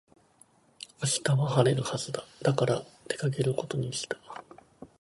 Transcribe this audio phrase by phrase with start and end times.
[0.99, 2.23] 明日は晴れるはずだ。
[2.41, 4.17] だから出かけることにした。